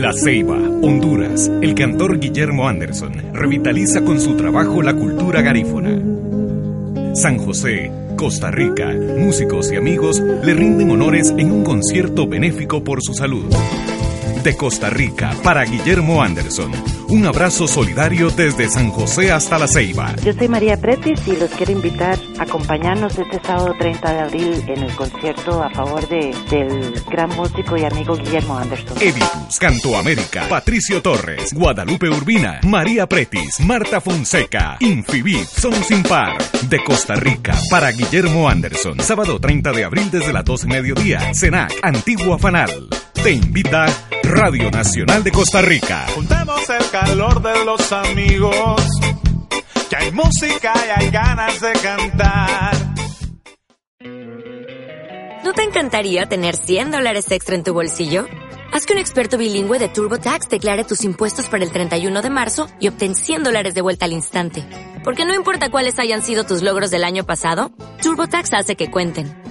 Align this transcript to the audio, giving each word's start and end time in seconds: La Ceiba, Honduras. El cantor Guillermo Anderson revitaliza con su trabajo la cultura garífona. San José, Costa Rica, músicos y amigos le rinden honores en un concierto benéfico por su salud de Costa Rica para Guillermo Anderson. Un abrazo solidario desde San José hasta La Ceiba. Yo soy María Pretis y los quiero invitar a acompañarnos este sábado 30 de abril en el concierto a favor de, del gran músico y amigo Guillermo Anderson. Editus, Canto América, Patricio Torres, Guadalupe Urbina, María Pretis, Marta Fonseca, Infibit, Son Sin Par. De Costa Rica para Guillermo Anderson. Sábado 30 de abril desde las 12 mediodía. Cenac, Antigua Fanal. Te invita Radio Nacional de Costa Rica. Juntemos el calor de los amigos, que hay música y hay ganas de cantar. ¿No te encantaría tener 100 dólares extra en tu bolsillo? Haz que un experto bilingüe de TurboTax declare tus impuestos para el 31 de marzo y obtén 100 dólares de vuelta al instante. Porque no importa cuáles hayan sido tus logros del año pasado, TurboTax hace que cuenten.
La 0.00 0.14
Ceiba, 0.14 0.56
Honduras. 0.56 1.52
El 1.60 1.74
cantor 1.74 2.18
Guillermo 2.18 2.66
Anderson 2.66 3.34
revitaliza 3.34 4.02
con 4.02 4.18
su 4.18 4.34
trabajo 4.34 4.80
la 4.80 4.94
cultura 4.94 5.42
garífona. 5.42 5.90
San 7.14 7.36
José, 7.36 7.92
Costa 8.16 8.50
Rica, 8.50 8.94
músicos 9.18 9.70
y 9.70 9.76
amigos 9.76 10.18
le 10.18 10.54
rinden 10.54 10.90
honores 10.90 11.34
en 11.36 11.52
un 11.52 11.64
concierto 11.64 12.26
benéfico 12.26 12.82
por 12.82 13.02
su 13.02 13.12
salud 13.12 13.44
de 14.42 14.56
Costa 14.56 14.90
Rica 14.90 15.34
para 15.42 15.64
Guillermo 15.64 16.22
Anderson. 16.22 16.72
Un 17.08 17.26
abrazo 17.26 17.66
solidario 17.66 18.30
desde 18.30 18.68
San 18.68 18.90
José 18.90 19.32
hasta 19.32 19.58
La 19.58 19.66
Ceiba. 19.66 20.14
Yo 20.24 20.32
soy 20.32 20.48
María 20.48 20.76
Pretis 20.76 21.26
y 21.26 21.36
los 21.36 21.50
quiero 21.50 21.72
invitar 21.72 22.18
a 22.38 22.44
acompañarnos 22.44 23.18
este 23.18 23.40
sábado 23.44 23.74
30 23.78 24.12
de 24.12 24.18
abril 24.20 24.64
en 24.68 24.82
el 24.84 24.94
concierto 24.94 25.62
a 25.62 25.70
favor 25.70 26.08
de, 26.08 26.34
del 26.50 27.02
gran 27.10 27.28
músico 27.30 27.76
y 27.76 27.84
amigo 27.84 28.16
Guillermo 28.16 28.56
Anderson. 28.56 28.96
Editus, 29.00 29.58
Canto 29.58 29.96
América, 29.96 30.46
Patricio 30.48 31.02
Torres, 31.02 31.52
Guadalupe 31.52 32.08
Urbina, 32.08 32.60
María 32.62 33.08
Pretis, 33.08 33.60
Marta 33.60 34.00
Fonseca, 34.00 34.76
Infibit, 34.80 35.46
Son 35.46 35.74
Sin 35.84 36.02
Par. 36.02 36.38
De 36.68 36.82
Costa 36.84 37.14
Rica 37.14 37.54
para 37.70 37.90
Guillermo 37.90 38.48
Anderson. 38.48 39.00
Sábado 39.00 39.40
30 39.40 39.72
de 39.72 39.84
abril 39.84 40.10
desde 40.10 40.32
las 40.32 40.44
12 40.44 40.68
mediodía. 40.68 41.34
Cenac, 41.34 41.72
Antigua 41.82 42.38
Fanal. 42.38 42.88
Te 43.22 43.32
invita 43.32 43.86
Radio 44.30 44.70
Nacional 44.70 45.24
de 45.24 45.32
Costa 45.32 45.60
Rica. 45.60 46.06
Juntemos 46.14 46.60
el 46.70 46.90
calor 46.90 47.42
de 47.42 47.64
los 47.64 47.92
amigos, 47.92 48.80
que 49.88 49.96
hay 49.96 50.12
música 50.12 50.72
y 50.86 51.00
hay 51.00 51.10
ganas 51.10 51.60
de 51.60 51.72
cantar. 51.72 52.76
¿No 55.44 55.52
te 55.52 55.64
encantaría 55.64 56.26
tener 56.26 56.56
100 56.56 56.92
dólares 56.92 57.30
extra 57.32 57.56
en 57.56 57.64
tu 57.64 57.74
bolsillo? 57.74 58.26
Haz 58.72 58.86
que 58.86 58.92
un 58.92 59.00
experto 59.00 59.36
bilingüe 59.36 59.80
de 59.80 59.88
TurboTax 59.88 60.48
declare 60.48 60.84
tus 60.84 61.02
impuestos 61.02 61.48
para 61.48 61.64
el 61.64 61.72
31 61.72 62.22
de 62.22 62.30
marzo 62.30 62.68
y 62.78 62.86
obtén 62.86 63.16
100 63.16 63.42
dólares 63.42 63.74
de 63.74 63.80
vuelta 63.80 64.04
al 64.04 64.12
instante. 64.12 64.64
Porque 65.02 65.24
no 65.24 65.34
importa 65.34 65.70
cuáles 65.70 65.98
hayan 65.98 66.22
sido 66.22 66.44
tus 66.44 66.62
logros 66.62 66.90
del 66.90 67.02
año 67.02 67.24
pasado, 67.26 67.72
TurboTax 68.02 68.54
hace 68.54 68.76
que 68.76 68.90
cuenten. 68.92 69.39